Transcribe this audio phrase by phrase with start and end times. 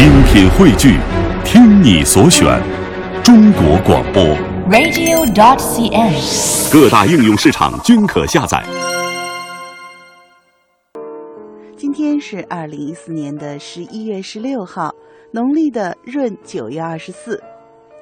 [0.00, 0.96] 精品汇聚，
[1.44, 2.58] 听你所选，
[3.22, 4.22] 中国广播。
[4.70, 6.72] radio.dot.cn，。
[6.72, 8.64] 各大应用市场均可下载。
[11.76, 14.90] 今天是二零一四年的十一月十六号，
[15.34, 17.38] 农历的闰九月二十四。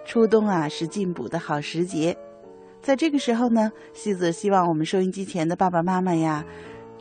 [0.07, 2.17] 初冬啊，是进补的好时节。
[2.81, 6.45] 在这个时候呢，西子希望我们收音机前的爸爸妈妈呀，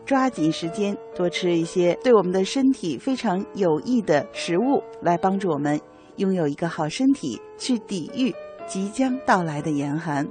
[0.08, 5.78] 抓紧时间多吃一些对我们的身体非常有益的食物，来帮助我们
[6.16, 8.34] 拥有一个好身体，去抵御
[8.66, 10.26] 即将到来的严寒。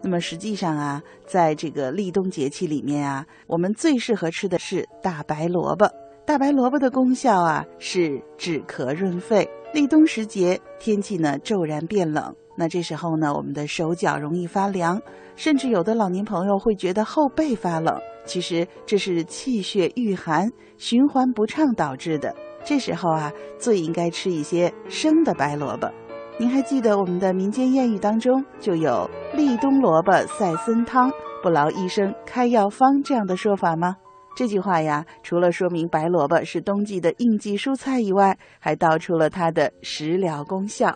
[0.00, 5.86] 那么实际上啊，在这个立冬节气里面啊，我们最适合吃的是大白萝卜。
[6.24, 9.46] 大白萝卜的功效啊是止咳润肺。
[9.76, 14.98] 立冬时节，天气呢骤然变冷，那这时候呢，我们的手脚容易发凉，
[15.34, 17.94] 甚至有的老年朋友会觉得后背发冷。
[18.24, 22.34] 其实这是气血郁寒、循环不畅导致的。
[22.64, 25.92] 这时候啊，最应该吃一些生的白萝卜。
[26.38, 29.06] 您还记得我们的民间谚语当中就有
[29.36, 31.12] “立冬萝卜赛参汤，
[31.42, 33.96] 不劳医生开药方”这样的说法吗？
[34.36, 40.94] 这句话呀，除了说明白萝卜是冬季的应季蔬菜以外，还道出了它的食疗功效。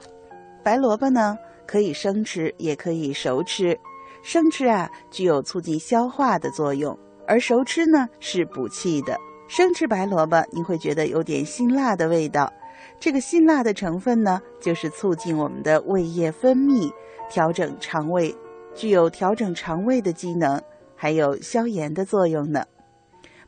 [0.63, 3.75] 白萝卜呢，可以生吃，也可以熟吃。
[4.23, 6.95] 生吃啊，具有促进消化的作用，
[7.27, 9.19] 而熟吃呢是补气的。
[9.49, 12.53] 生吃白萝卜，你会觉得有点辛辣的味道。
[13.01, 16.93] 这个辛辣的成分呢，就是促进我们的胃液分泌，
[17.31, 18.37] 调整肠胃，
[18.75, 20.61] 具有调整肠胃的机能，
[20.95, 22.63] 还有消炎的作用呢。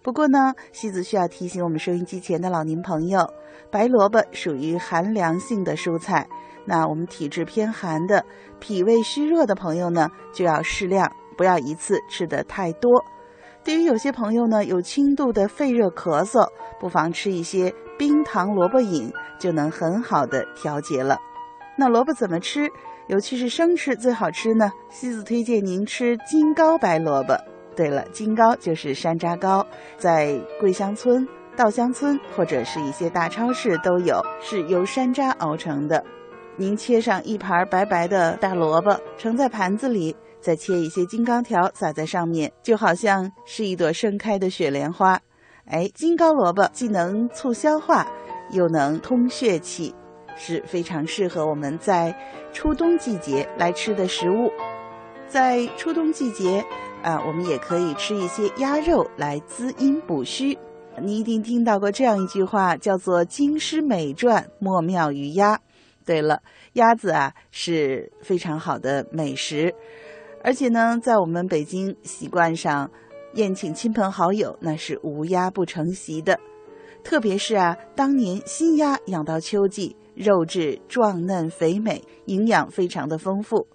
[0.03, 3.33] 不过呢，西子需要提醒我们收音机前的老年朋友，
[3.71, 6.29] 白萝卜属于寒凉性的蔬菜，
[6.65, 8.25] 那我们体质偏寒的、
[8.59, 13.05] 脾胃虚弱的朋友呢，就要适量，不要一次吃得太多。
[13.63, 16.49] 对于有些朋友呢，有轻度的肺热咳嗽，
[16.81, 21.17] 不妨吃一些冰糖萝卜饮，就能很好的调节了。
[21.79, 22.69] 那萝卜怎么吃？
[23.07, 24.73] 尤其是生吃最好吃呢？
[24.91, 27.37] 西子推荐您吃金糕白萝卜。
[27.75, 29.67] 对了，金糕就是山楂糕，
[29.97, 36.05] 在桂香村、稻香村或者是一些大超市都有，是由山楂熬成的。
[36.57, 40.17] 您切上一盘白白的大萝卜，盛在盘子里。
[40.41, 45.21] 再切一些金刚条撒在上面，就好像是一朵盛开的雪莲花。
[45.67, 48.05] 哎，金糕萝卜既能促消化，
[48.51, 49.95] 又能通血气，
[50.35, 52.13] 是非常适合我们在
[52.53, 54.51] 初冬季节来吃的食物。
[55.29, 56.65] 在初冬季节
[57.03, 60.57] 啊，我们也可以吃一些鸭肉来滋阴补虚。
[61.01, 65.61] 你一定听到过这样一句话，叫做“经师美馔，莫妙于鸭”。
[66.05, 66.43] 对了，
[66.75, 69.75] 鸭子啊是非常好的美食。
[70.45, 72.91] 而且呢，在我们北京习惯上，
[73.35, 76.39] 宴请亲朋好友那是无鸭不成席的。
[77.03, 83.67] 特别是啊，当年新鸭养到秋季，肉质壮嫩肥美，营养非常的丰富。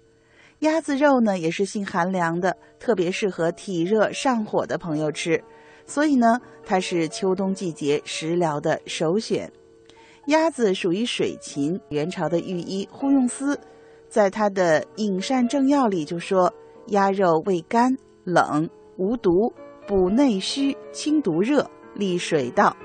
[0.60, 5.42] 鸭子肉呢也是性寒凉的，特别适合体热上火的朋友吃。
[5.86, 9.50] 所以呢，它是秋冬季节食疗的首选。
[10.26, 13.58] 鸭子属于水禽，元朝的御医呼用思。
[14.08, 16.52] 在他的《饮膳正要》里就说，
[16.88, 19.52] 鸭肉味甘冷无毒，
[19.86, 22.76] 补内虚，清毒热，利水道，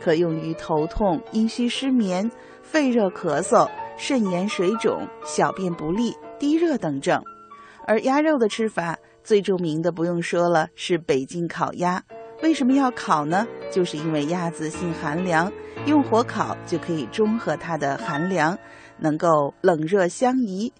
[0.00, 2.30] 可用于头痛、阴虚失眠、
[2.62, 7.22] 肺热咳嗽、肾炎水肿、小便不利、低热等症。
[7.86, 12.02] 而鸭肉的吃法最著名的不用说了，是北京烤鸭。
[12.42, 13.46] 为什么要烤呢？
[13.70, 15.52] 就是因为鸭子性寒凉，
[15.86, 18.58] 用火烤就可以中和它的寒凉。
[18.98, 20.72] 能够冷热相宜，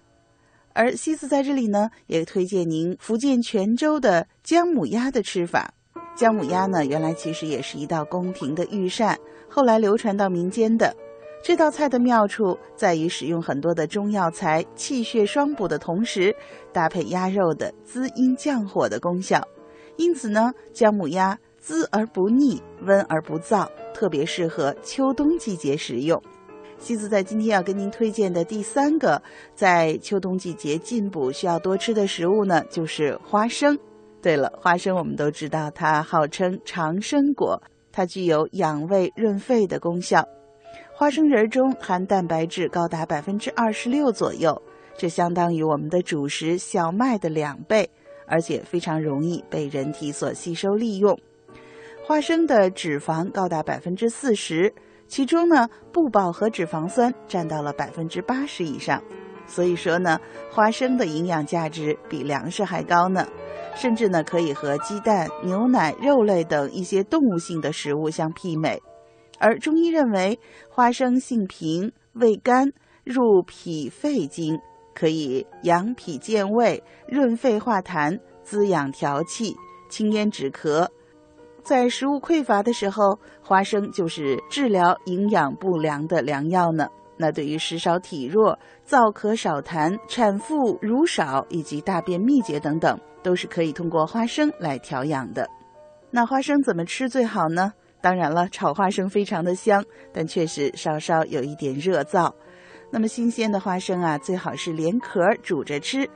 [0.73, 5.73] 而西子在这里呢，也推荐您福建泉州的姜母鸭的吃法。
[6.13, 9.17] 姜母鸭呢，原来其实也是一道宫廷的御膳，
[9.49, 10.93] 后来流传到民间的。
[11.43, 16.33] 这道菜的妙处在于使用很多的中药材，气血双补的同时，
[16.71, 19.45] 搭配鸭肉的滋阴降火的功效。
[19.97, 26.23] 因此呢，姜母鸭滋而不腻，温而不燥，特别适合秋冬季节食用。
[26.77, 29.21] 西子在今天要跟您推荐的第三个
[29.53, 33.77] 在秋冬季节进补需要多吃的食物呢，就是花生。
[34.21, 37.61] 对了，花生我们都知道，它号称长生果，
[37.91, 40.25] 它具有养胃润肺的功效。
[41.03, 44.61] 花生仁中含蛋白质高达百分之二十六左右，
[44.97, 47.89] 这相当于我们的主食小麦的两倍，
[48.25, 51.19] 而且非常容易被人体所吸收利用。
[52.05, 54.73] 花生的脂肪高达百分之四十。
[55.05, 59.03] 其中呢，不饱和脂肪酸占到了百分之八十以上，
[59.45, 60.17] 所以说呢，
[60.49, 63.27] 花生的营养价值比粮食还高呢，
[63.75, 68.81] 甚至呢可以和鸡蛋、牛奶、肉类等一些动物性的食物相媲美。
[69.43, 72.71] 而中医认为，花生性平，味甘，
[73.03, 74.57] 入脾肺经，
[74.95, 79.53] 可以养脾健胃、润肺化痰、滋养调气、
[79.89, 80.87] 清咽止咳。
[81.61, 86.87] 在食物匮乏的时候，花生就是治疗营养不良的良药呢。
[87.17, 88.57] 那对于食少体弱、
[88.87, 95.49] 燥咳少痰、产妇乳少以及大便秘结等等，都是可以通过花生来调养的。
[96.11, 97.73] 那花生怎么吃最好呢？
[98.03, 102.29] 当然了，炒花生非常的香，但确实稍稍有一点热燥。
[102.91, 106.07] 那么新鲜的花生啊，最好是连壳煮着吃。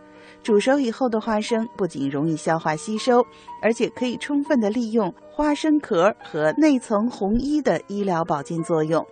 [0.43, 3.25] 煮熟以后的花生不仅容易消化吸收，
[3.61, 9.05] 而且可以充分的利用花生壳和内层红衣的医疗保健作用。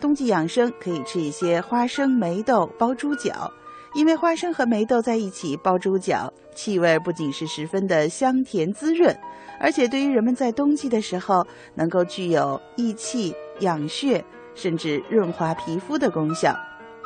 [0.00, 3.50] 冬季养生可以吃一些花生梅豆包猪脚，
[3.94, 9.16] 因为花生和霉豆在一起包猪脚，气味不仅是十分的香甜滋润，
[9.58, 14.24] 而且对于人们在冬季的时候能够具有益气养血，
[14.54, 16.54] 甚至润滑皮肤的功效。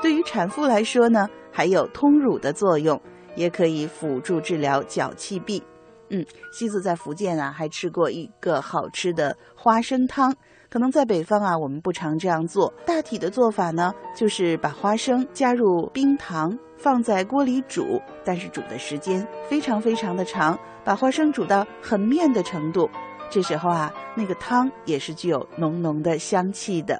[0.02, 3.00] 对于产妇来说呢，还有通乳的作用。
[3.37, 5.62] 也可以辅助治疗脚气闭。
[6.08, 10.35] 嗯，西子在福建啊，还吃过一个好吃的花生汤。
[10.69, 12.75] 可能在北方啊，我们不常这样做。
[12.85, 22.89] 大体的做法呢，就是把花生加入冰糖，放在锅里煮，但是煮的时间非常非常的长，把花生煮到很面的程度。
[23.31, 26.99] 这时候啊，那个汤也是具有浓浓的香气的。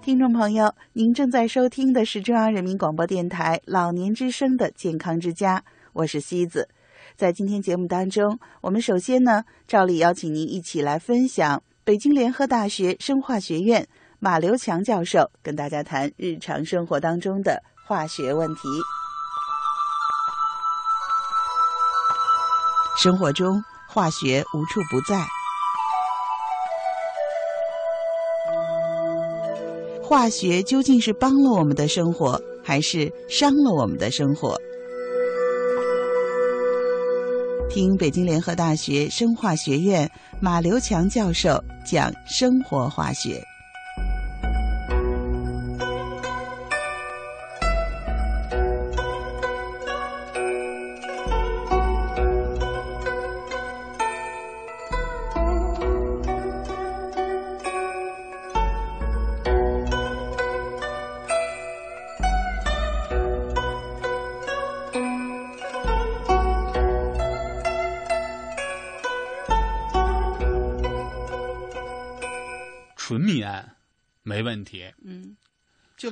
[0.00, 6.68] 听众朋友，您正在收听的是中央人民广播电台老年之声的健康之家，我是西子。
[7.14, 13.86] 在今天节目当中，我们首先呢，照例邀请您一起来分享北京联合大学生化学院
[14.18, 18.60] 马刘强教授跟大家谈日常生活当中的化学问题。
[22.96, 25.26] 生活中，化学无处不在。
[30.02, 34.56] 化学究竟是帮了我们的生活，还是伤了我们的生活？
[37.68, 40.08] 听北京联合大学生化学院
[40.40, 43.42] 马刘强教授讲生活化学。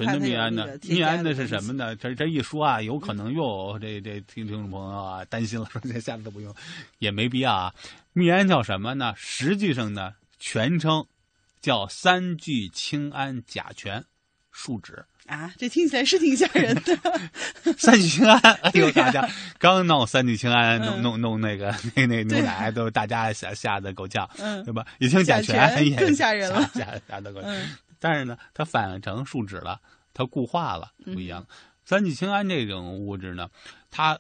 [0.05, 0.67] 纯的密胺呢？
[0.83, 1.95] 密胺的是什么呢？
[1.97, 6.55] 这这一说啊，有可能又这这听听众朋友啊担心了，说这下次都不用，
[6.99, 7.75] 也没必要啊。
[8.13, 9.13] 密胺叫什么呢？
[9.17, 11.05] 实际上呢，全称
[11.61, 14.05] 叫三聚氰胺甲醛
[14.51, 16.99] 树脂啊，这听起来是挺吓人的。
[17.79, 24.29] 三聚氰胺，哎呦，大家刚弄三聚氰胺，弄弄弄那个那那牛奶，都大家吓吓得够呛，
[24.65, 24.85] 对吧？
[24.99, 27.55] 一听甲醛也更吓人了，吓吓得够呛。
[28.01, 29.81] 但是呢，它反成树脂了，
[30.13, 31.47] 它固化了，不一样。
[31.85, 33.51] 三聚氰胺这种物质呢，
[33.91, 34.19] 它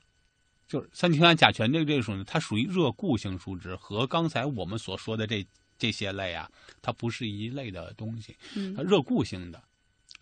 [0.69, 5.47] 就是三聚氰胺甲醛这这种，它属于热固性树脂，和刚才我们所说的这
[5.79, 6.50] 这些类啊，
[6.82, 8.37] 它不是一类的东西。
[8.77, 9.62] 它热固性的，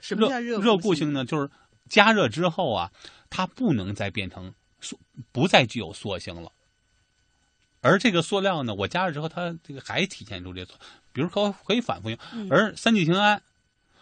[0.00, 1.24] 什么叫热热固性呢？
[1.24, 1.50] 就是
[1.88, 2.92] 加热之后啊，
[3.30, 5.00] 它不能再变成塑，
[5.32, 6.52] 不再具有塑性了。
[7.80, 10.74] 而这个塑料呢，我加热之后，它这个还体现出这个，
[11.12, 12.18] 比如可可以反复用。
[12.50, 13.42] 而三聚氰胺。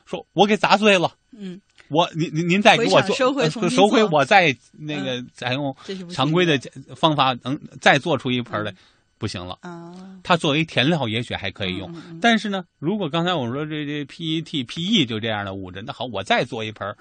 [0.06, 5.22] 说我给砸碎了，嗯，我您您您再给我做收回收回，我再那个。
[5.34, 5.76] 再用
[6.10, 6.58] 常规的
[6.94, 8.72] 方法能再做出一盆来，
[9.18, 9.58] 不行了。
[9.62, 9.92] 啊。
[10.22, 16.96] 它作为填料也许还可以用，但是呢，如果刚才我说这这 PET、PE 就这样的物质，那好，我再做一盆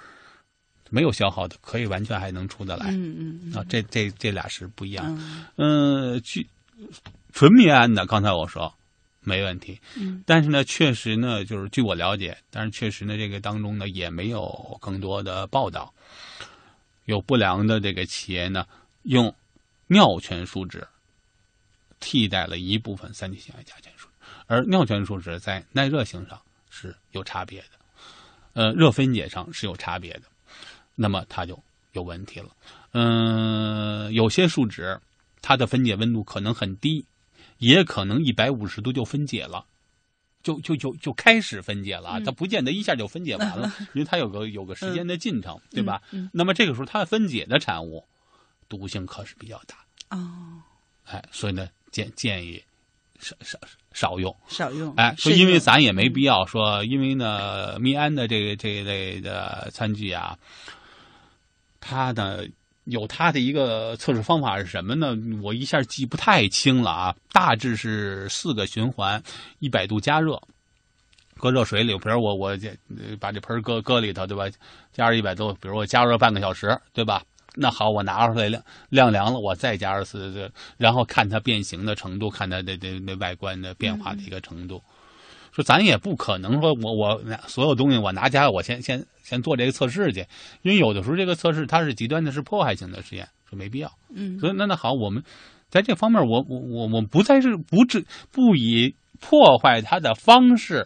[0.90, 5.20] 没有消耗的，可以完全还能出得来，嗯嗯啊，这这这俩是不一样，
[5.58, 6.48] 嗯，去
[7.34, 8.74] 纯棉胺的，刚才我说。
[9.26, 15.94] 没问题，嗯，但是呢，确实呢，就是据我了解，但是确实呢，这个当中呢也没有更多的报道，
[17.06, 18.66] 有不良的这个企业呢
[19.04, 19.34] 用
[19.88, 20.88] 尿醛树脂
[22.00, 24.14] 替代了一部分三聚氰胺甲醛树脂，
[24.46, 26.40] 而尿醛树脂在耐热性上
[26.70, 27.68] 是有差别的，
[28.54, 30.24] 呃，热分解上是有差别的，
[30.94, 31.60] 那么它就
[31.94, 32.50] 有问题了，
[32.92, 35.00] 嗯，有些树脂
[35.42, 37.04] 它的分解温度可能很低。
[37.58, 39.66] 也可能一百五十度就分解了，
[40.44, 46.02] 就就就就开始分解了，它不见得一下就分解完了， 因为它有个有个时间的进程，对吧？
[46.32, 48.06] 那么这个时候它分解的产物
[48.68, 50.62] 毒性可是比较大哦，
[51.06, 52.62] 哎，所以呢建建议
[53.20, 53.58] 少少
[53.94, 54.36] 少用。
[54.48, 54.94] 少用。
[54.96, 60.38] 哎，说慎用因为咱也没必要说，因为呢，密胺的这个这一类的餐具啊，
[61.80, 62.44] 它呢
[62.86, 65.16] 有它的一个测试方法是什么呢？
[65.44, 69.22] 我一下记不太清了啊，大致是四个循环，
[69.60, 70.42] 一百度加热，
[71.38, 72.76] 搁热水里，比如我我这
[73.20, 74.46] 把这盆搁搁里头，对吧？
[74.94, 77.24] 加热一百度，比如我加热半个小时，对吧？
[77.56, 84.84] 那好，我拿出来晾晾凉了，我再加热四这，然后看它变形的程度，看它的的那外观的变化的一个程度。
[85.56, 90.20] 说咱也不可能说我我拿所有东西我拿家我先先先做这个测试去，
[90.64, 93.90] 因为有的时候这个测试它是极端的是破坏性的实验，说没必要。
[94.14, 95.24] 嗯所以那那好，我们
[95.70, 100.86] 在这方面我我我我不再是不至不以破坏它的方式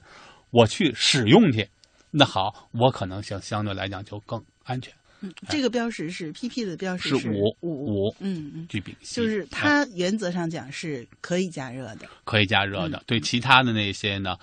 [0.52, 1.68] 我去使用去，
[2.12, 4.94] 那好，我可能相相对来讲就更安全。
[5.22, 12.08] 嗯，这个标识是 PP 的标识是五五五嗯嗯，聚丙烯就是哎它原则上讲是可以加热的。
[12.24, 12.98] 可以加热的。
[13.00, 14.38] 嗯对其他的那些呢，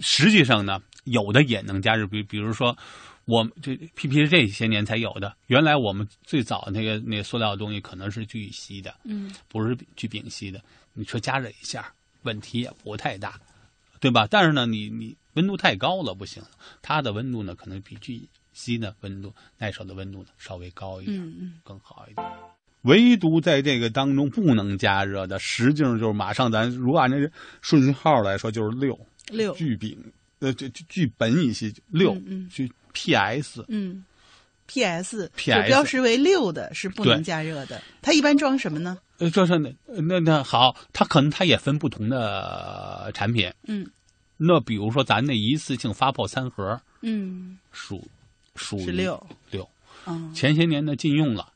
[0.00, 2.76] 实际上呢，有的也能加热，比比如说。
[3.26, 10.60] 我们这 PP 是这些年才有的，原来我们最早那个那个塑料的东西可能是聚乙烯的，嗯不是聚丙烯的。
[10.94, 13.38] 你说加热一下，问题也不太大，
[14.00, 14.26] 对吧？
[14.28, 16.42] 但是呢，你你温度太高了不行，
[16.82, 18.20] 它的温度呢可能比聚
[18.52, 21.18] 乙烯的温度耐受的温度呢稍微高一点。
[21.18, 22.26] 嗯嗯更好一点。
[22.82, 27.30] 唯独在这个当中不能加热的，实际上就是马上咱如果按照这
[27.60, 29.96] 顺序号来说，就是六六聚丙，
[30.38, 32.16] 呃，这这聚苯乙烯六
[32.50, 34.02] 聚 PS，嗯
[34.66, 37.82] ，PS PS 就标识为六的是不能加热的。
[38.00, 38.96] 它一般装什么呢？
[39.18, 43.52] 呃，装上那那那好，它可能它也分不同的产品。
[43.64, 43.86] 嗯
[44.38, 48.08] 那比如说咱那一次性发泡餐盒嗯，属
[48.64, 49.26] 属于是六。
[49.50, 49.68] 六，
[50.06, 51.52] 嗯前些年呢禁用了，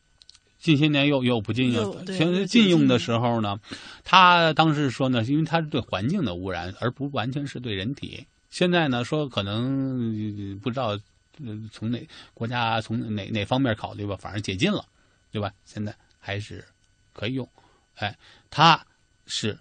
[0.59, 1.83] 近些年又又不禁用。
[1.83, 3.61] 又对又前禁用的时候呢，
[4.03, 8.27] 他当时说呢，因为它是对环境的污染，而不完全是对人体。
[8.51, 10.99] 现在呢，说可能呃不知道
[11.45, 14.85] 呃从哪国家从哪哪方面考虑吧，反正解禁了，
[15.31, 15.53] 对吧？
[15.65, 16.65] 现在还是
[17.13, 17.49] 可以用。
[17.97, 18.17] 哎，
[18.51, 18.85] 它
[19.27, 19.59] 是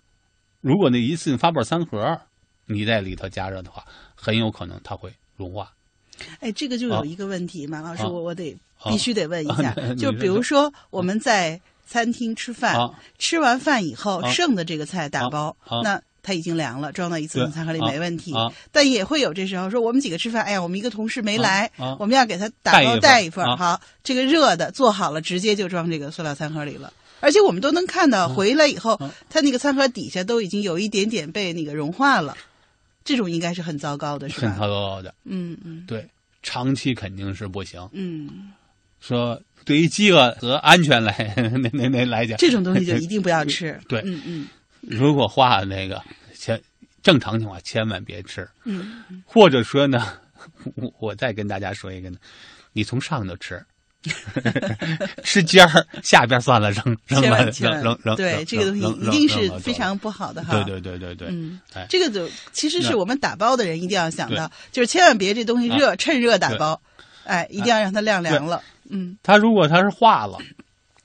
[0.62, 2.20] 如果那一次性发泡三盒
[2.66, 3.86] 你在里头加热的话，
[4.16, 5.74] 很有可能它会融化。
[6.40, 10.72] 哎，这个就啊有一个问题，马老师，啊我我得啊必须得问一下 就比如说。
[10.90, 18.34] 我们在餐厅吃饭，啊吃完饭以后啊剩的这个菜打包，那它已经凉了，装到一次性餐盒里啊没问题。
[18.34, 26.94] 啊但也会有这时候说，我们几个吃饭，哎呀，我们一个同事没来，我们要给他打包带一份好，这个热的做好了，直接就装这个塑料餐盒里了。
[27.20, 32.38] 而且我们都能看到，回来以后，啊它那个餐盒底下都已经有一点点被那个融化了，
[33.04, 34.58] 这种应该是很糟糕的，是很？
[34.58, 35.84] 糟糕的，嗯嗯。
[35.88, 36.08] 对，
[36.42, 37.88] 长期肯定是不行。
[37.92, 38.52] 嗯，
[39.00, 43.80] 说对于饥饿和安全来 那那那来讲，这种东西就一定不要吃。
[43.88, 44.02] 对。
[44.06, 44.48] 嗯嗯。
[44.82, 46.02] 如果化了那个，
[46.36, 46.62] 千
[47.02, 50.14] 正常情况千万别吃，嗯，或者说呢，
[50.76, 52.18] 我我再跟大家说一个呢，
[52.74, 53.66] 你从上头吃，
[55.24, 60.54] 吃尖儿，下边算了扔扔千了扔扔扔，对这个东西一定是非常不好的哈。
[60.54, 66.82] 对对对对对，嗯哎，这个就其实是我们打包的人一定要想到，就是千万别这东西热，趁热打包，
[67.24, 68.62] 哎，一定要让它晾凉了。
[68.90, 70.38] 嗯它如果它是化了，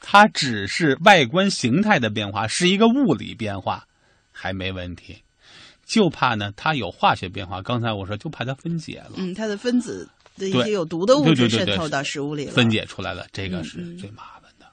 [0.00, 3.84] 它只是外观形态的变化，是一个物理变化，
[4.32, 5.22] 还没问题。
[5.86, 7.62] 就怕呢，它有化学变化。
[7.62, 10.06] 刚才我说，就怕它分解了，嗯，它的分子
[10.38, 12.52] 的一些有毒的物对对对对质渗透到食物里了。
[12.52, 14.66] 分解出来了，这个是最麻烦的。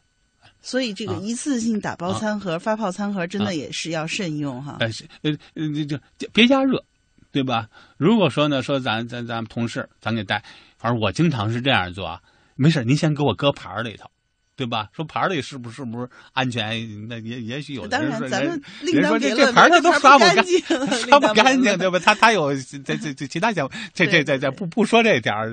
[0.61, 4.77] 所以这个啊一次性打包餐盒、发泡餐盒真啊的也是要慎用哈。
[4.79, 6.83] 但是呃呃，这这别加热，
[7.31, 7.67] 对吧？
[7.97, 10.41] 如果说呢，说咱咱咱们同事，咱给带，
[10.77, 12.21] 反正我经常是这样做啊。
[12.55, 14.09] 没事，您先给我搁盘儿里头，
[14.55, 14.89] 对吧？
[14.93, 17.07] 说盘儿里是不是不是安全？
[17.07, 20.59] 那也也许有的，人说人说这这盘儿它都刷不干净，
[21.07, 21.99] 刷不干净，对对吧？
[21.99, 25.51] 他他有这这这其他想这这这这不不说这点儿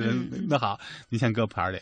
[0.49, 0.79] 那好，
[1.09, 1.79] 您先搁盘儿里，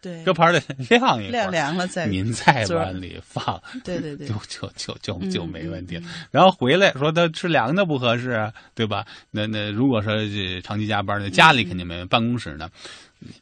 [0.00, 6.00] 对搁盘儿里晾一晾，凉了再您再做往里放，对对对 就，就就就没问题。
[6.30, 9.04] 然后回来说他吃凉的不合适，对吧？
[9.30, 12.70] 那那如果说这长期加班呢，家里肯定没办公室呢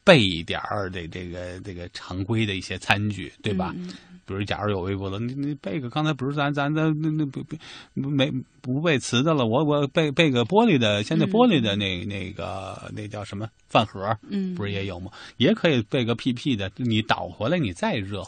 [0.03, 3.73] 备一点儿这这个这个常规的一些餐具，对吧？
[3.77, 3.89] 嗯
[4.29, 7.57] 比如假如有微波炉，你你备个刚才不是咱咱咱那那不不
[7.95, 8.31] 没
[8.61, 15.09] 不备瓷的了，我我备备个玻璃的，现在玻璃的那那个那叫什么饭盒，嗯，不是也有吗？
[15.37, 18.23] 也可以备个 PP 的，你倒回来你再热。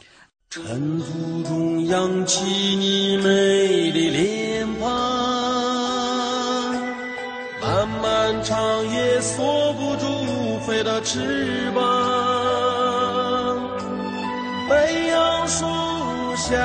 [0.49, 2.41] 尘土中扬起
[2.77, 4.89] 你美丽脸庞，
[7.61, 10.07] 漫漫长夜锁不住
[10.83, 11.81] 的翅膀。
[14.69, 15.65] 北杨树
[16.35, 16.57] 下，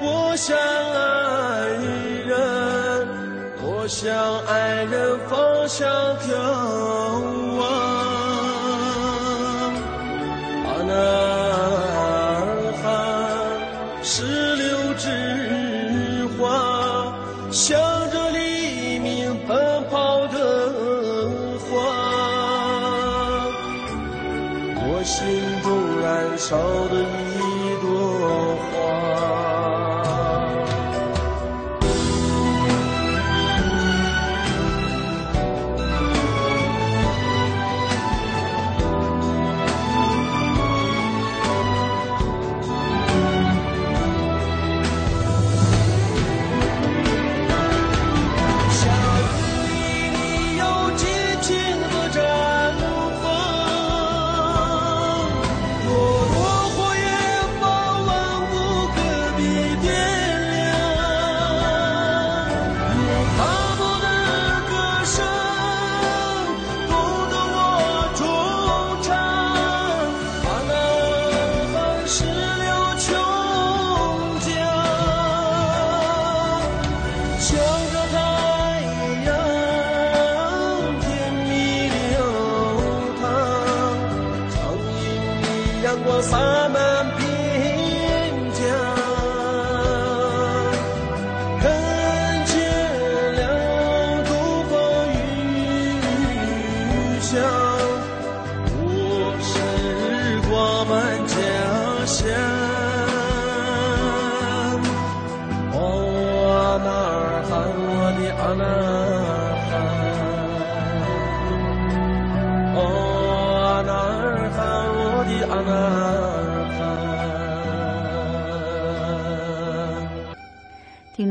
[0.00, 1.68] 我想爱
[2.26, 2.34] 人。
[3.62, 4.12] 我想
[4.46, 5.86] 爱人方向
[6.18, 6.34] 飘
[26.48, 26.85] 中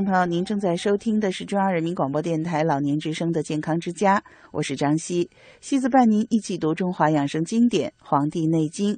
[0.05, 5.29] 朋友，您正在收听的是中央人民广播电台老年之声的健康之家，我是张希，
[5.61, 8.93] 希子伴您一起读中华养生经典《黄帝内经》。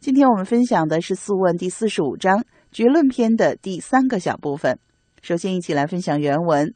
[0.00, 4.78] 今天我们分享的是《素问》第四十五章绝论篇的第三个小部分。
[5.22, 6.74] 首先，一起来分享原文。：“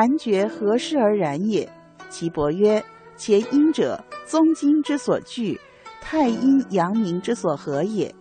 [0.00, 1.68] 寒厥何事而然也？”
[2.08, 2.80] 岐伯曰
[3.18, 5.58] ：“前阴者，宗经之所聚，
[6.00, 8.14] 太阴阳明之所合也。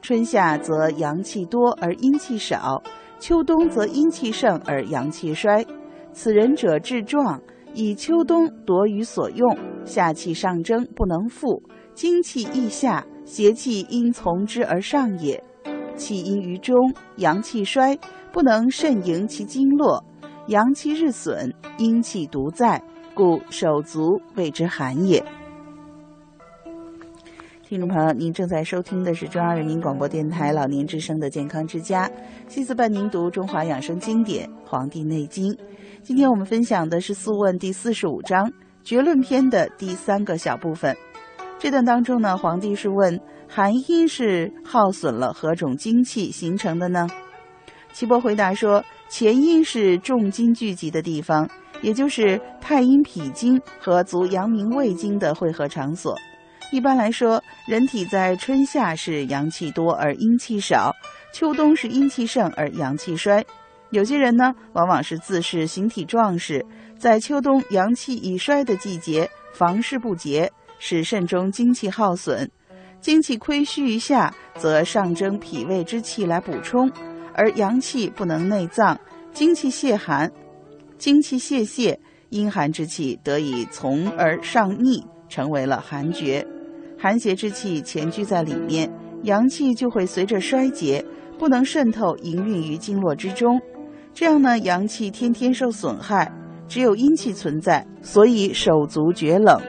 [0.00, 2.80] 春夏则阳气多而阴气少，
[3.18, 5.66] 秋冬则阴气盛而阳气衰。
[6.12, 7.42] 此人者志壮，
[7.72, 11.60] 以秋冬夺于所用，夏气上蒸不能复，
[11.94, 15.42] 精气益下，邪气因从之而上也。
[15.96, 16.76] 气阴于中，
[17.16, 17.98] 阳气衰，
[18.30, 20.00] 不能慎盈其经络。”
[20.48, 22.82] 阳气日损，阴气独在，
[23.14, 25.24] 故手足谓之寒也。
[27.66, 32.10] 听众朋友，您正在收听的是中央人民广播电台老年之声的健康之家，
[32.46, 35.50] 西子伴您读中华养生经典《黄帝内经》。
[36.02, 38.52] 今天我们分享的是《素问》第四十五章
[38.82, 40.94] 绝论篇的第三个小部分。
[41.58, 47.08] 这段当中呢，皇帝是问寒阴是耗损了何种精气形成的呢？
[47.94, 48.84] 岐伯回答说。
[49.16, 51.48] 前阴是重金聚集的地方，
[51.82, 56.18] 也就是太阴脾经和足阳明胃经的汇合场所。
[56.72, 60.92] 一般来说，人体在春夏是阳气多而阴气少，
[61.32, 63.40] 秋冬是阴气盛而阳气衰。
[63.90, 66.66] 有些人呢，往往是自恃形体壮实，
[66.98, 70.50] 在秋冬阳气已衰的季节，房事不节，
[70.80, 72.50] 使肾中精气耗损，
[73.00, 76.90] 精气亏虚于下，则上蒸脾胃之气来补充。
[77.34, 78.98] 而阳气不能内脏，
[79.32, 80.30] 精气泄寒，
[80.96, 81.98] 精气泄泄，
[82.30, 86.46] 阴寒之气得以从而上逆，成为了寒厥。
[86.98, 88.90] 寒邪之气潜居在里面，
[89.24, 91.04] 阳气就会随着衰竭，
[91.38, 93.60] 不能渗透营运于经络之中。
[94.14, 96.32] 这样呢，阳气天天受损害，
[96.68, 99.60] 只有阴气存在，所以手足厥冷。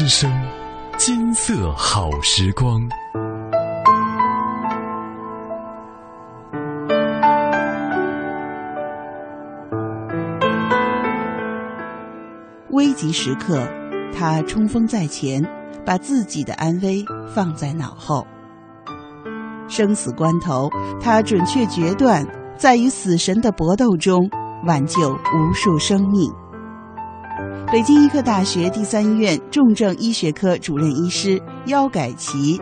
[0.00, 0.32] 之声，
[0.96, 2.80] 金色好时光。
[12.70, 13.68] 危急时刻，
[14.10, 15.46] 他冲锋在前，
[15.84, 18.26] 把自己的安危放在脑后。
[19.68, 24.30] 生死关头，他准确决断，在与死神的搏斗中
[24.64, 26.32] 挽救无数生命。
[27.72, 32.60] 北京医科大学第三医院重症医学科主任医师姚改奇，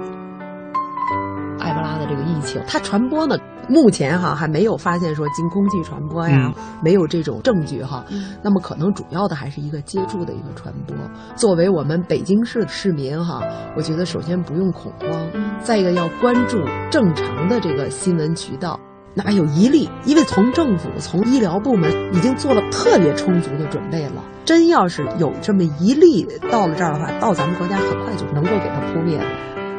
[1.60, 3.34] 埃博拉的这个疫情，它传播呢，
[3.70, 6.52] 目前哈还没有发现说经空气传播呀，
[6.84, 8.04] 没有这种证据哈。
[8.42, 10.94] 那么可能主要的还是一个接触的一个传播。
[11.34, 13.40] 作为我们北京市的市民哈，
[13.78, 15.26] 我觉得首先不用恐慌，
[15.62, 16.58] 再一个要关注
[16.90, 18.78] 正常的这个新闻渠道。
[19.18, 19.90] 哪有一例？
[20.04, 24.22] 因为从政府、从医疗部门已经做了特别充足的准备了。
[24.44, 29.24] 真要是有这么一例到了这儿的话，到咱们国家很快就能够给它扑灭了。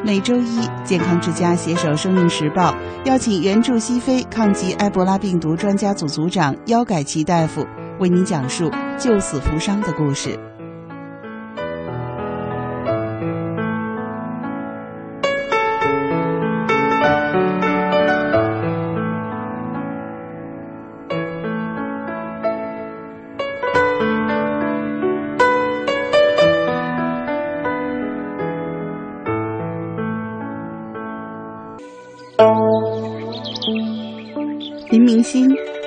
[0.04, 2.72] 每周一，健康之家携手《生命时报》
[3.06, 7.66] 邀请援助西非抗击埃博拉病毒专家组组长腰改奇大夫，
[7.98, 10.38] 为您讲述救死扶伤的故事。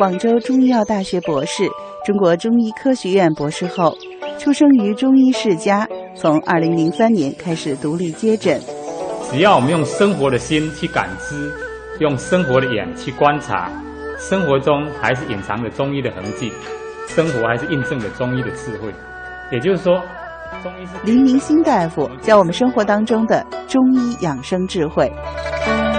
[0.03, 1.63] 广州中医药大学博士，
[2.05, 3.95] 中国中医科学院博士后，
[4.37, 5.87] 出生于中医世家。
[6.13, 8.59] 从2003年开始独立接诊。
[9.31, 11.49] 只要我们用生活的心去感知，
[12.01, 13.71] 用生活的眼去观察，
[14.19, 16.51] 生活中还是隐藏着中医的痕迹，
[17.07, 18.93] 生活还是印证着中医的智慧。
[19.53, 20.01] 也就是说，
[20.61, 25.09] 中医是林明星大夫教我们生活当中的中医养生智慧。《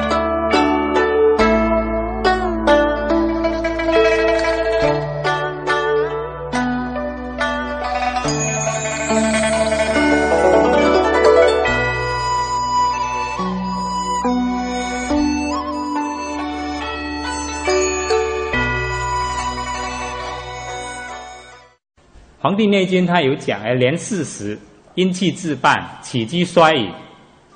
[22.45, 24.59] 黄帝内经》它有讲，哎，年四十，
[24.97, 26.91] 阴气自半，起居衰矣。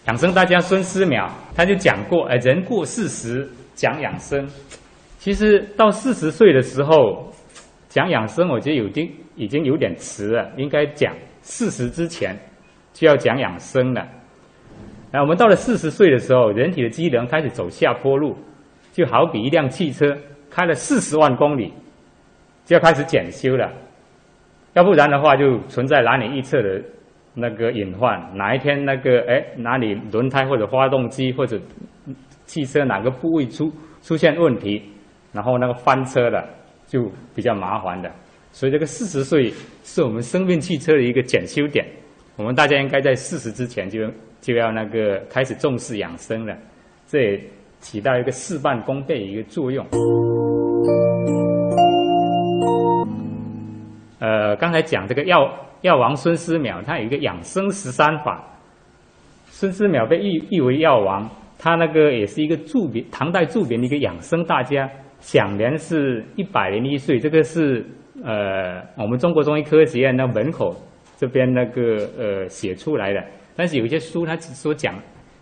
[0.07, 4.49] 养生大家孙思邈他就讲过，哎，人过四十讲养生。
[5.19, 7.31] 其实到四十岁的时候
[7.91, 12.35] 讲养生，我觉得有经已经有点迟了，应该讲四十之前
[12.95, 14.09] 就要讲养生了。
[15.13, 18.35] 那我们到了四十岁的时候，人体的机能开始走下坡路，
[18.93, 20.17] 就好比一辆汽车
[20.51, 21.75] 开了四十万公里，
[22.65, 23.71] 就要开始检修了。
[24.79, 26.81] 要不然的话，就存在难以预测的
[27.35, 28.17] 那个隐患。
[28.37, 31.61] 哪一天那个哎，哪里轮胎或者发动机或者
[32.45, 33.69] 汽车哪个部位出
[34.03, 34.81] 出现问题，
[35.33, 36.49] 然后那个翻车了，
[36.87, 38.09] 就比较麻烦的。
[38.53, 41.85] 所以这个四十岁是我们生命汽车的一个检修点。
[42.37, 44.09] 我们大家应该在四十之前就
[44.41, 46.57] 就要那个开始重视养生了，
[47.09, 47.41] 这也
[47.81, 49.85] 起到一个事半功倍的一个作用。
[54.19, 55.49] 呃，刚才讲这个药
[55.83, 58.45] 药王孙思邈，他有一个养生十三法。
[59.47, 61.29] 孙思邈被誉誉为药王，
[61.59, 64.89] 他那个也是一个著名唐代著名的一个养生大家，
[65.21, 67.19] 享年是一百零一岁。
[67.19, 67.85] 这个是
[68.25, 70.75] 呃我们中国中医科学院那门口
[71.17, 73.25] 这边那个呃写出来的。
[73.57, 74.95] 但是有一些书他只说讲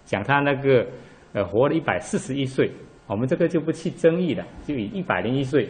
[0.05, 0.87] 讲他那个
[1.33, 2.71] 呃活了一百四十一岁，
[3.07, 5.69] 我们这个就不去争议了，就以一百零一岁。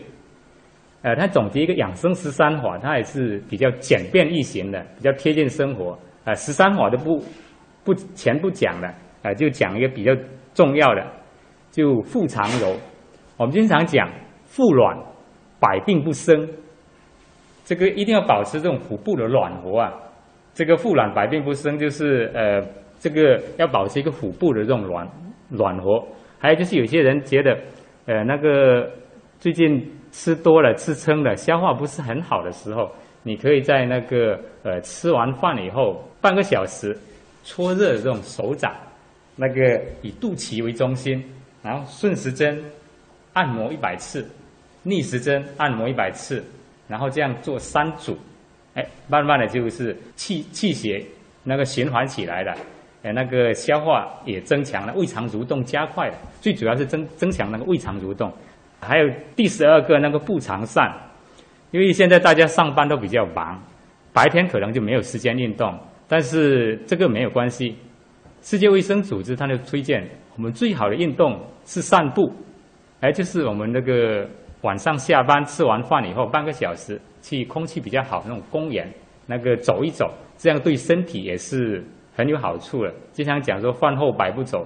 [1.07, 5.97] 呃，他总结一个养生十三法，他也是比较简便易行的，比较贴近生活。
[6.25, 7.25] 啊，十三法都不
[7.85, 8.93] 不全不讲了，
[9.23, 10.11] 啊，就讲一个比较
[10.53, 11.07] 重要的，
[11.71, 12.75] 就腹常柔。
[13.37, 14.11] 我们经常讲
[14.47, 14.99] 腹软，
[15.61, 16.45] 百病不生。
[17.65, 19.93] 这个一定要保持这种腹部的暖和啊。
[20.55, 22.61] 这个腹软百病不生，就是呃，
[22.99, 25.09] 这个要保持一个腹部的这种暖
[25.51, 26.05] 暖和。
[26.41, 27.57] 还有就是有些人觉得，
[28.07, 28.91] 呃，那个
[29.39, 29.89] 最近。
[30.19, 32.91] 吃多了，吃撑了，消化不是很好的时候，
[33.23, 36.99] 你可以在那个呃吃完饭以后半个小时，
[37.45, 38.75] 搓热这种手掌，
[39.37, 41.23] 那个以肚脐为中心，
[41.63, 42.59] 然后顺时针
[43.35, 44.27] 按摩一百次，
[44.83, 46.43] 逆时针按摩一百次，
[46.89, 48.17] 然后这样做三组，
[48.73, 51.05] 哎，慢慢的就是气气血
[51.45, 52.57] 那个循环起来了，
[53.03, 58.33] 哎，那个消化也增强了，胃肠蠕动加快了，最主要是增增强那个胃肠蠕动。
[58.87, 60.91] 还有第十二个那个不常散，
[61.73, 63.61] 因为现在大家上班都比较忙，
[64.13, 67.77] 白天可能就没有时间运动，但是这个没有关系。
[68.43, 72.33] 世界卫生组织它就推荐我们最好的运动是散步，
[73.01, 74.25] 哎，就是我们那个
[74.61, 78.89] 晚上下班吃完饭以后半个小时去空气比较好那种公园
[79.27, 82.95] 那个走一走，这样对身体也是很有好处的。
[83.13, 84.65] 就像讲说饭后百步走，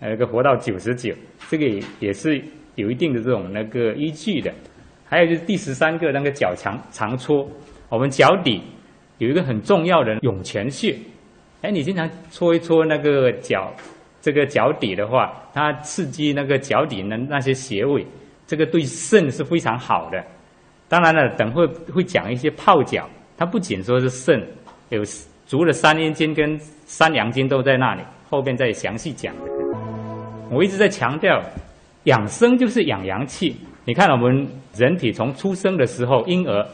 [0.00, 1.14] 那个活到九十九，
[1.50, 2.42] 这个也也是
[2.78, 4.50] 有一定的这种那个依据的。
[5.04, 7.46] 还有就是第十三个那个脚长长搓，
[7.88, 8.62] 我们脚底
[9.18, 10.96] 有一个很重要的涌泉穴。
[11.62, 13.72] 哎，你经常搓一搓那个脚，
[14.20, 18.06] 这个脚底的话，它刺激那个脚底的那些穴位，
[18.46, 20.22] 这个对肾是非常好的。
[20.88, 24.40] 当然了，等会会讲一些泡脚，它不仅说是肾，
[24.90, 25.02] 有
[25.46, 29.34] 足了三阴经跟三阳经都在那里，后边再详细讲。
[30.50, 31.42] 我一直在强调，
[32.08, 33.54] 养生就是养阳气。
[33.84, 36.66] 你看我们人体从出生的时候，婴儿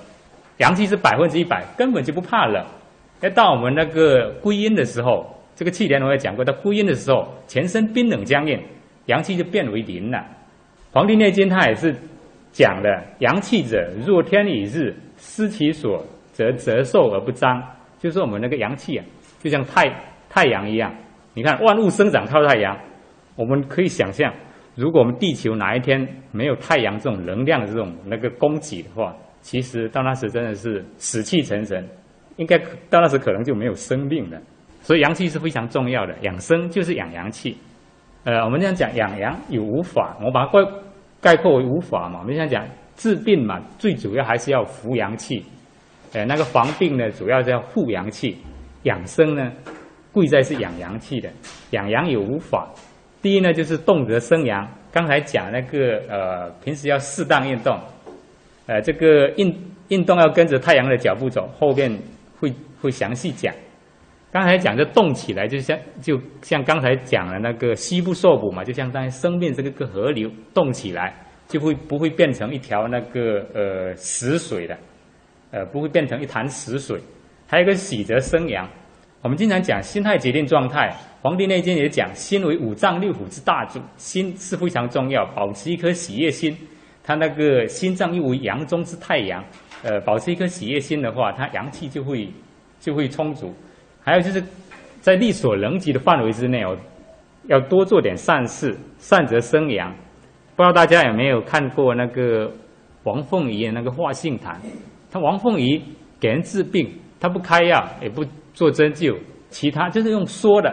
[0.58, 2.64] 阳气是百分之一百，根本就不怕冷。
[3.20, 8.60] 要到我们那个归阴的时候，这个气年我也讲过，到归阴的时候，全身冰冷僵硬，
[9.06, 10.18] 阳气就变为零了。
[10.92, 11.92] 《黄帝内经》它也是
[12.52, 16.00] 讲的，阳气者，若天以日，失其所，
[16.32, 17.60] 则折寿而不彰。
[17.98, 19.04] 就是我们那个阳气啊，
[19.40, 19.90] 就像太
[20.28, 20.94] 太阳一样。
[21.32, 22.78] 你看万物生长靠太阳，
[23.34, 24.32] 我们可以想象，
[24.74, 31.86] 如果我们地球哪一天没有太阳这种能量的这种那个供给的话，其实到那时真的是死气沉沉。
[32.36, 32.58] 应该
[32.90, 34.42] 到那时可能就没有生命了，
[34.82, 36.12] 所以阳气是非常重要的。
[36.22, 37.56] 养生就是养阳气。
[38.24, 40.72] 呃，我们这样讲养阳有五法，我把它概
[41.20, 42.18] 概括为五法嘛。
[42.22, 45.44] 我们这样讲治病嘛，最主要还是要扶阳气。
[46.12, 48.36] 呃，那个防病呢，主要是要护阳气。
[48.82, 49.52] 养生呢，
[50.10, 51.30] 贵在是养阳气的。
[51.70, 52.68] 养阳有五法，
[53.24, 54.68] 第一呢就是动则生阳。
[54.92, 57.80] 刚才讲那个呃，平时要适当运动，
[58.66, 59.50] 呃，这个运
[59.88, 61.90] 运动要跟着太阳的脚步走，后边。
[62.38, 63.54] 会会详细讲，
[64.30, 71.14] 刚才讲的动起来，就像就像刚才讲的那个西部受补嘛，就相当于生命这个个河流动起来，
[71.46, 74.76] 就会不会变成一条那个呃死水的，
[75.52, 77.00] 呃不会变成一潭死水。
[77.46, 78.68] 还有一个喜则生阳，
[79.22, 80.90] 我们经常讲心态决定状态，
[81.24, 86.54] 《黄帝内经》也讲心为五脏六腑之大主，心是非常重要，保持一颗喜悦心，
[87.02, 89.42] 它那个心脏又为阳中之太阳。
[89.82, 92.28] 呃，保持一颗喜悦心的话，它阳气就会
[92.78, 93.50] 就会充足。
[94.02, 94.44] 还有就是
[95.00, 96.76] 在力所能及的范围之内哦，
[97.46, 99.90] 要多做点善事，善则生阳。
[100.54, 102.52] 不知道大家有没有看过那个
[103.04, 104.60] 王凤仪的那个画性谈？
[105.10, 105.82] 他王凤仪
[106.20, 106.86] 给人治病，
[107.18, 110.70] 他不开药，也不做针灸，其他就是用说的，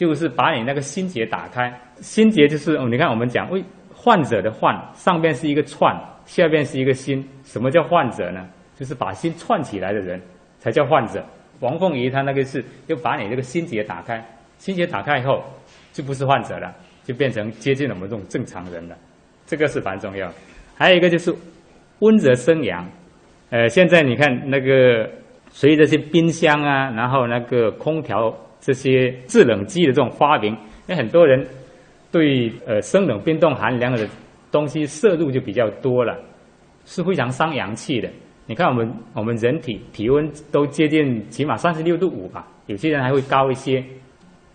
[0.00, 1.70] 就是把你那个心结打开。
[2.00, 3.62] 心结就是，你看我们讲为
[3.94, 5.94] 患者的患，上边是一个串。
[6.24, 8.48] 下边是一个心，什么叫患者呢？
[8.78, 10.18] 就是把心串起来的人，
[10.58, 11.22] 才叫患者。
[11.58, 14.24] 王凤仪他那个是要把你这个心结打开，
[14.56, 15.44] 心结打开以后，
[15.92, 18.96] 就不是患者了，就变成接近我们这种正常人了。
[19.44, 20.32] 这个是蛮重要。
[20.74, 21.34] 还有一个就是
[21.98, 22.88] 温则生阳。
[23.50, 25.10] 呃，现在你看那个
[25.50, 31.46] 随着些冰箱啊，然后那个空调这些制冷机的这种发明，那很多人
[32.12, 34.06] 对呃生冷冰冻寒凉的。
[34.52, 36.18] 东西摄入就比较多了，
[36.84, 38.10] 是非常伤阳气的。
[38.46, 43.80] 你看我们我们人体体温都接近起码三十六度五吧，有些人还会高一些。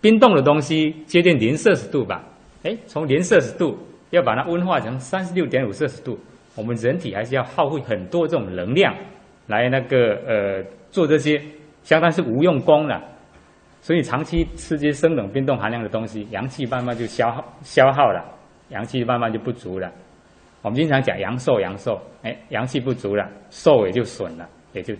[0.02, 2.22] 冰冻的东西接近零摄氏度吧，
[2.62, 3.74] 哎，从零摄氏度
[4.10, 6.18] 要把它温化成三十六点五摄氏度，
[6.54, 8.94] 我们人体还是要耗费很多这种能量
[9.46, 11.40] 来那个呃做这些，
[11.84, 13.02] 相当是无用功了。
[13.86, 18.20] 所以长期吃这些生冷冰冻寒凉的东西，阳气慢慢就消耗消耗了。
[18.70, 19.88] 阳气慢慢就不足了，
[20.62, 24.92] 我们经常讲阳寿阳寿，哎，阳气不足了，寿也就损了，也就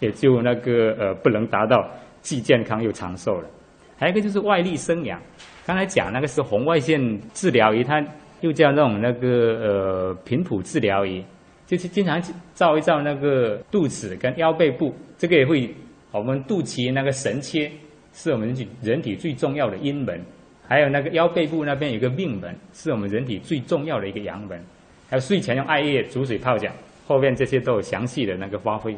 [0.00, 1.88] 也就那个呃不能达到
[2.20, 3.48] 既健康又长寿了。
[3.96, 5.22] 还有一个就是外力生阳，
[5.64, 6.98] 刚才讲那个是红外线
[7.34, 8.04] 治疗仪，它
[8.40, 9.28] 又叫那种那个
[9.62, 11.24] 呃频谱治疗仪，
[11.64, 12.20] 就是经常
[12.54, 15.72] 照一照那个肚子跟腰背部，这个也会
[16.10, 17.70] 我们肚脐那个神阙
[18.12, 20.20] 是我们人体最重要的阴门。
[20.68, 24.58] 还有那个腰背部那边有个命门，是我们人体最重要的一个阳门。
[25.10, 26.70] 还有睡前用艾叶煮水泡脚，
[27.06, 28.96] 后面这些都有详细的那个发挥。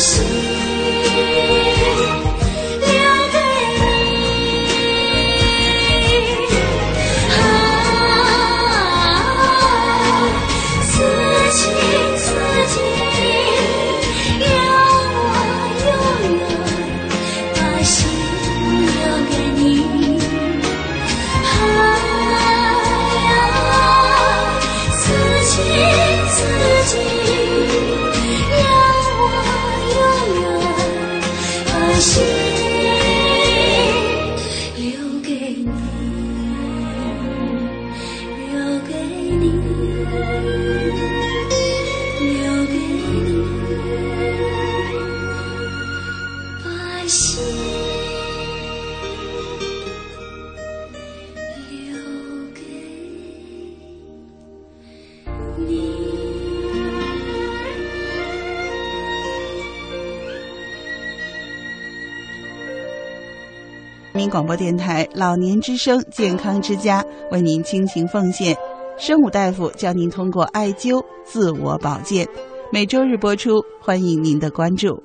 [0.00, 0.29] listen
[64.40, 68.56] 广播电台老年之声健康之家为您倾情奉献。
[68.96, 72.26] 生武大夫教您通过艾灸自我保健，
[72.72, 75.02] 每周日播出，欢迎您的关注。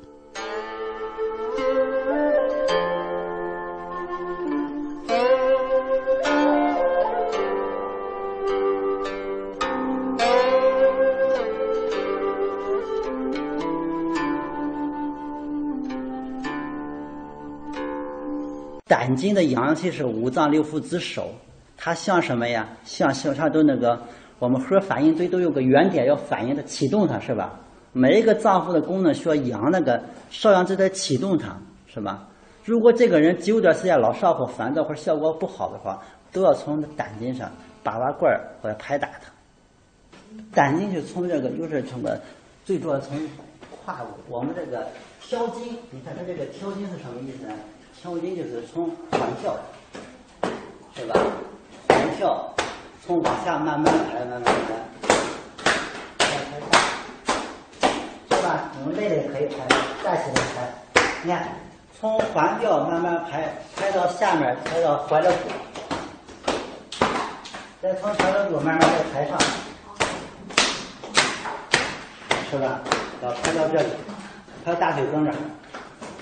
[19.05, 21.29] 胆经的阳气是五脏六腑之首，
[21.77, 22.67] 它像什么呀？
[22.83, 24.01] 像像像都那个，
[24.39, 27.53] 我们核反应堆都有个原点要反应的启动它，是吧？
[27.93, 30.01] 每一个脏腑的功能需要阳那个
[30.31, 32.27] 少阳之在启动它，是吧？
[32.63, 36.01] 如果这个人久段时间老上火、烦躁或者效果不好的话，
[36.31, 37.51] 都要从胆经上
[37.83, 39.31] 拔拔罐儿或者拍打它。
[40.51, 42.19] 胆经就从这个，又是从个
[42.63, 43.15] 最主要从
[43.85, 44.87] 胯部，我们这个
[45.21, 47.53] 挑经，你看它这个挑经是什么意思呢？
[48.05, 49.57] 挑经就是从环跳，
[50.95, 51.19] 是吧？
[51.89, 52.53] 环跳，
[53.03, 54.75] 从往下慢慢排，慢慢来，
[58.29, 58.69] 是吧？
[58.77, 59.55] 你们累了也可以拍，
[60.03, 61.01] 站起来拍。
[61.23, 61.47] 你看，
[61.99, 65.49] 从环跳慢慢拍拍到下面，拍到怀了骨，
[67.81, 69.39] 再从怀了骨慢慢再拍上，
[72.51, 72.81] 是吧？
[73.23, 73.89] 要拍到这里，
[74.63, 75.35] 拍大腿根这儿，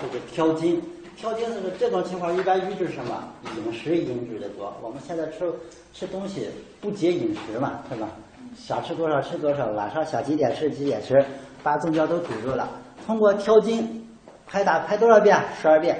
[0.02, 0.82] 这个挑筋。
[1.24, 3.24] 挑筋这个这种情况，一般预制什么？
[3.56, 4.76] 饮食引致的多。
[4.82, 5.50] 我们现在吃
[5.94, 6.50] 吃东西
[6.82, 8.10] 不节饮食嘛，是吧？
[8.58, 11.26] 想吃多少吃多少，晚上想几点吃几点吃，
[11.64, 12.70] 把中焦都堵住了。
[13.08, 14.06] 通过挑筋
[14.46, 15.42] 拍打拍多少遍？
[15.62, 15.98] 十二遍，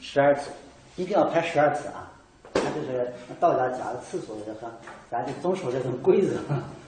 [0.00, 0.50] 十二次，
[0.96, 2.10] 一定要拍十二次啊！
[2.54, 4.72] 它就是道家讲的次数，这和
[5.10, 6.38] 咱就遵守这种规则，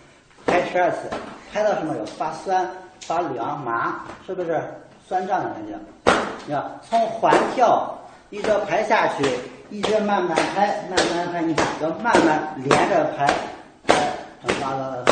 [0.51, 1.11] 拍十二次，
[1.53, 2.67] 拍到什么有发酸、
[3.03, 4.59] 发凉、麻，是不是
[5.09, 5.79] 酸胀的感觉？
[6.47, 7.97] 你看，从环跳
[8.31, 9.25] 一直排下去，
[9.71, 13.27] 一直慢慢排，慢慢排，你看要慢慢连着排，
[13.87, 13.95] 排，
[14.61, 15.05] 拉拉拉，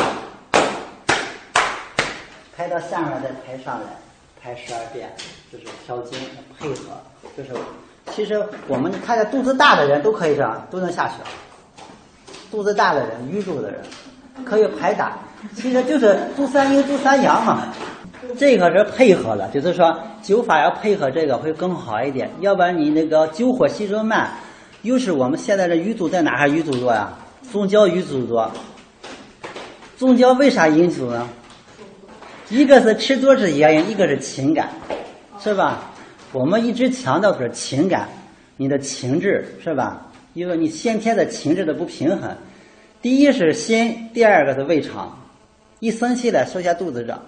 [2.57, 3.86] 排到下面再排上来，
[4.43, 5.11] 排十二遍，
[5.53, 6.18] 这是调筋
[6.59, 6.97] 配合，
[7.36, 7.51] 这是
[8.12, 11.14] 其实我们看见肚子大的人都可以这样，都能下去。
[12.51, 13.80] 肚子大的人、淤住的人
[14.45, 15.12] 可以排打，
[15.55, 17.68] 其实就是足三阴、足三阳嘛。
[18.37, 24.31] 这个是配合了，就是说灸法要配合这个会更好一点，要不然你那个灸火吸收慢，
[24.83, 27.12] 又是我们现在的瘀阻在哪儿瘀阻多呀？
[27.51, 28.51] 中焦瘀阻多。
[29.99, 31.29] 中焦为啥阴阻呢？
[32.49, 34.71] 一个是吃多是原因，一个是情感，
[35.39, 35.91] 是吧？
[36.33, 38.09] 我们一直强调的是情感，
[38.57, 40.07] 你的情志是吧？
[40.33, 42.37] 因为你先天的情志的不平衡，
[43.03, 45.18] 第一是心，第二个是胃肠，
[45.81, 47.21] 一生气了，首先肚子胀。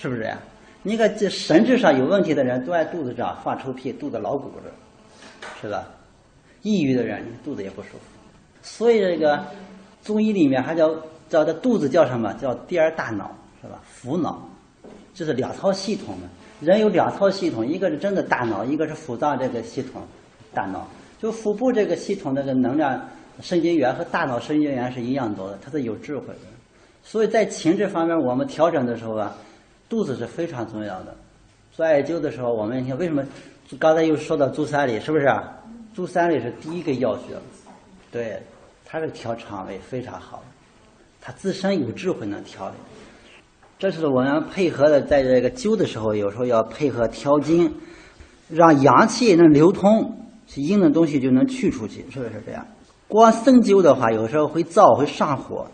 [0.00, 0.38] 是不是呀？
[0.82, 4.70] 你看这神志上有问题的人，都爱肚子胀、放臭屁、肚子老鼓着，
[5.60, 5.86] 是吧？
[6.62, 7.98] 抑郁的人肚子也不舒服。
[8.62, 9.44] 所以这个
[10.02, 10.94] 中医里面还叫
[11.28, 12.32] 叫这肚子叫什么？
[12.40, 13.30] 叫第二大脑，
[13.60, 13.78] 是吧？
[13.94, 14.48] 腑脑，
[15.12, 16.66] 这是两套系统的。
[16.66, 20.00] 人有两套系统，一个是真的大脑，一个是腑脏这个系统，
[20.54, 20.88] 大脑。
[21.20, 23.06] 就腹部这个系统那个能量
[23.42, 26.40] 神经元和大脑神经元是一样多的，它是有智慧的。
[27.02, 29.36] 所以在情志方面，我们调整的时候啊。
[29.90, 31.14] 肚子是非常重要的。
[31.72, 33.22] 做艾灸的时候，我们你看为什么？
[33.78, 35.26] 刚才又说到足三里，是不是？
[35.92, 37.34] 足三里是第一个要穴，
[38.10, 38.40] 对，
[38.84, 40.42] 它是调肠胃非常好，
[41.20, 42.76] 它自身有智慧能调理。
[43.78, 47.72] 这是我们配合的，在这个灸的时候，有时候要配合调经，
[48.48, 50.16] 让阳气能流通，
[50.54, 52.64] 阴的东西就能去出去，是不是这样？
[53.08, 55.66] 光生灸的话，有时候会燥，会上火。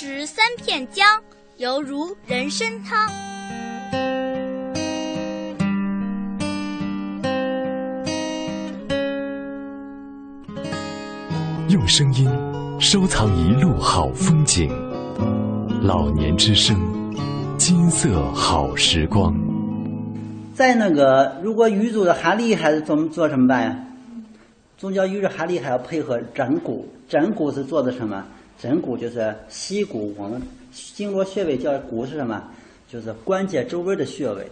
[0.00, 1.04] 食三片姜，
[1.56, 3.10] 犹如人参汤。
[11.68, 12.30] 用声音
[12.78, 14.70] 收藏一路好风景，
[15.82, 16.76] 老年之声，
[17.56, 19.34] 金色好时光。
[20.54, 23.76] 在那个，如果瘀阻的还厉害，怎么做什么办呀？
[24.78, 26.86] 中焦瘀阻还厉害，要配合整骨。
[27.08, 28.24] 整骨是做的什么？
[28.58, 30.42] 枕骨就是膝骨，我们
[30.72, 32.42] 经络穴位叫骨是什么？
[32.90, 34.50] 就是关节周围的穴位，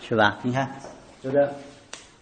[0.00, 0.38] 是吧？
[0.42, 0.80] 你看，
[1.22, 1.48] 就是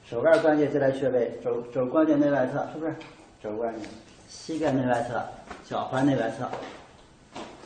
[0.09, 2.95] 手腕关节这来穴位，肘肘关节内外侧是不是？
[3.43, 3.87] 肘关节、
[4.29, 5.25] 膝盖内外侧、
[5.69, 6.51] 脚踝内外侧，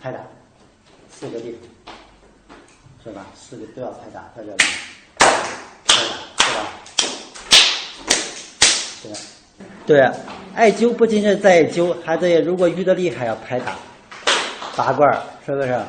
[0.02, 0.18] 拍打
[1.10, 1.94] 四个地方，
[3.04, 3.26] 是吧？
[3.34, 4.56] 四个都要拍打，在这里
[5.16, 6.62] 拍打，
[9.00, 9.16] 是吧？
[9.86, 10.00] 对。
[10.00, 10.10] 对，
[10.54, 13.76] 艾灸不仅是在艾灸，还得如果淤的厉害要拍打、
[14.76, 15.10] 拔罐，
[15.46, 15.80] 是不是？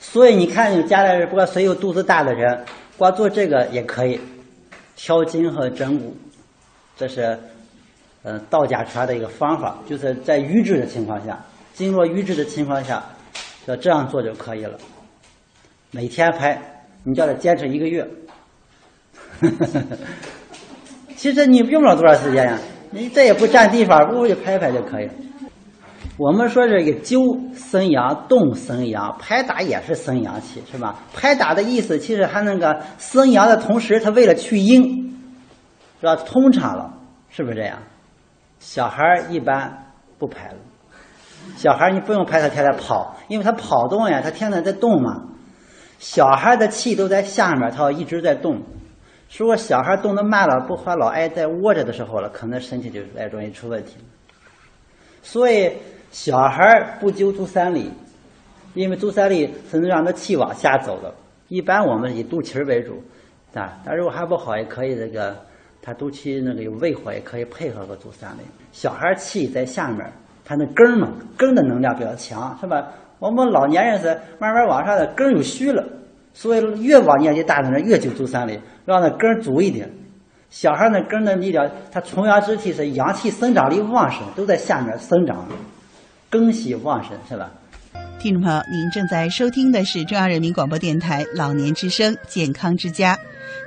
[0.00, 2.64] 所以你看，你家里不管谁有肚子大的人，
[2.96, 4.20] 光做这个也可以，
[4.94, 6.16] 挑筋和整骨，
[6.96, 7.36] 这是
[8.22, 11.44] 嗯道家传的一个方法，就是在瘀滞的情况下，
[11.74, 13.04] 经络瘀滞的情况下，
[13.66, 14.78] 要这样做就可以了。
[15.90, 16.60] 每天拍，
[17.02, 18.08] 你叫他坚持一个月。
[21.24, 22.58] 其实你用不了多长时间呀，
[22.90, 25.12] 你这也不占地方，屋里拍拍就可以了。
[26.18, 30.96] 我们说这个灸生阳，动生阳，拍打也是生阳气，是吧？
[31.14, 35.18] 拍打的意思其实还那个生阳的同时，它为了去阴，
[35.98, 36.14] 是吧？
[36.14, 36.92] 通畅了，
[37.30, 37.78] 是不是这样？
[38.58, 40.56] 小孩一般不拍了，
[41.56, 45.22] 小孩你不用拍他天天跑，因为他跑动呀，他天天在动嘛。
[45.98, 48.60] 小孩的气都在下面，他要一直在动。
[49.36, 53.96] 如果小孩动得慢了，不和老爱在窝着的时候了，可能身体就来容易出问题。
[55.22, 55.72] 所以
[56.12, 57.90] 小孩不灸足三里，
[58.74, 61.12] 因为足三里是能让他气往下走的。
[61.48, 63.02] 一般我们以肚脐为主，
[63.54, 65.36] 啊，但如果还不好，也可以这个
[65.82, 68.42] 他肚脐那个有胃火，也可以配合个足三里。
[68.72, 70.06] 小孩气在下面，
[70.44, 72.88] 他那根嘛，根的能量比较强，是吧？
[73.18, 74.08] 我们老年人是
[74.38, 75.82] 慢慢往上的根儿有虚了，
[76.34, 79.90] 所以越往年纪大的人越灸足三里，让那根儿足一点。
[80.50, 85.46] 小孩儿那根儿的力量，他重阳之气是阳气生长力旺盛，都在下面生长，
[86.28, 87.50] 根系旺盛，是吧？
[88.18, 93.18] 听众朋友，您正在收听的是中央人民广播电台老年之声健康之家。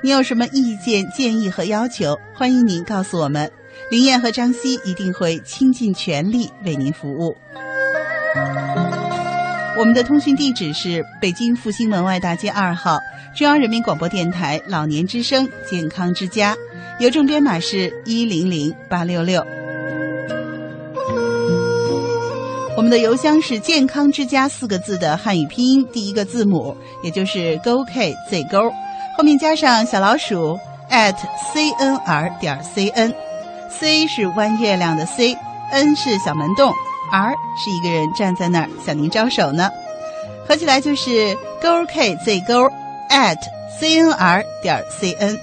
[0.02, 3.50] 您有什么意见、建议和要求，欢迎您告诉我们。
[3.90, 7.36] 林燕和张希一定会倾尽全力为您服务。
[9.78, 12.98] 我们的通讯地址是北京复兴门外大街二号
[13.32, 16.56] 中央人民广播电台老年之声健康之家，
[16.98, 19.40] 邮政编码是一零零八六六。
[22.76, 28.68] 我们的邮箱是“健康之家”四个字的汉语拼音第一个字母，也就是勾 k z 勾，
[29.16, 30.58] 后面加上小老鼠
[30.90, 31.14] at
[31.54, 36.72] c n r 点 c n，c 是弯月亮的 c，n 是小门洞。
[37.12, 39.70] ，r 是一个人站在那儿向您招手呢，
[40.46, 42.68] 合起来就是勾 k z 勾
[43.10, 43.36] at
[43.78, 45.38] c n r 点 c n。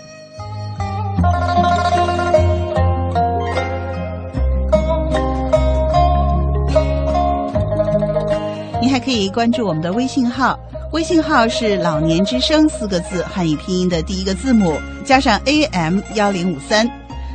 [8.81, 10.59] 您还可以关注我们的微信号，
[10.91, 16.87] 微信号是“老年之声”四个字汉语拼音的第一个字母加上 AM 幺零五三，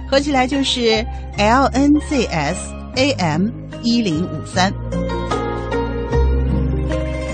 [0.09, 1.05] 合起来就是
[1.37, 2.57] LNZS
[2.95, 3.51] AM
[3.83, 4.72] 一零五三。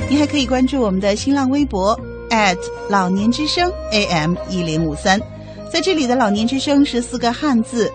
[0.08, 1.98] 您还可以关注我们的新浪微博
[2.88, 5.20] 老年之声 AM 一零五三，
[5.70, 7.90] 在这里的“老年之声”是四个汉字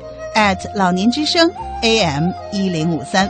[0.75, 1.49] 老年之声
[1.81, 3.29] AM 一零五三。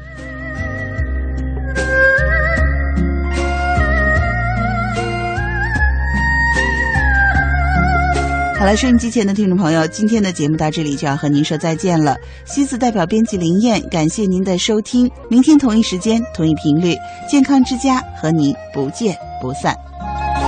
[8.61, 12.15] 好了，收音机前的听众朋友，今天的节目到这里就要和您说再见了。
[12.45, 15.09] 西子代表编辑林燕，感谢您的收听。
[15.31, 16.95] 明天同一时间、同一频率，
[17.27, 19.75] 健康之家和您不见不散。